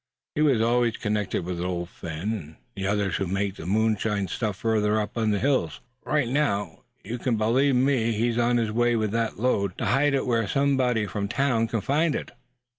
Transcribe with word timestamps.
He 0.33 0.41
always 0.41 0.93
was 0.93 0.97
connected 1.03 1.45
with 1.45 1.61
Old 1.61 1.87
Phin, 1.89 2.33
and 2.33 2.55
the 2.73 2.87
others 2.87 3.17
who 3.17 3.27
make 3.27 3.53
the 3.55 3.67
moonshine 3.67 4.27
stuff 4.27 4.57
further 4.57 4.99
up 4.99 5.15
in 5.15 5.29
the 5.29 5.37
hills. 5.37 5.79
Right 6.03 6.27
now, 6.27 6.81
you 7.03 7.19
can 7.19 7.37
believe 7.37 7.75
me, 7.75 8.11
suh, 8.11 8.17
he's 8.17 8.37
on 8.39 8.57
his 8.57 8.71
way 8.71 8.95
with 8.95 9.11
that 9.11 9.37
load, 9.37 9.77
to 9.77 9.85
hide 9.85 10.15
it 10.15 10.25
where 10.25 10.47
somebody 10.47 11.05
from 11.05 11.27
town 11.27 11.67
can 11.67 11.81
find 11.81 12.15
it." 12.15 12.31